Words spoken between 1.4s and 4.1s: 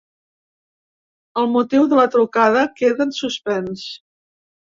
El motiu de la trucada queda en suspens.